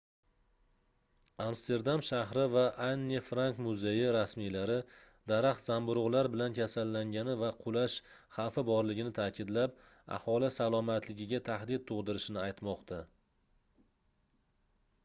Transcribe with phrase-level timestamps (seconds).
[1.43, 4.77] amsterdam shahri va anne frank muzeyi rasmiylari
[5.33, 7.99] daraxt zamburugʻlar bilan kasallangani va qulash
[8.39, 9.77] xavfi borligini taʼkidlab
[10.19, 13.03] aholi salomatligiga tahdid tugʻdirishini aytmoqda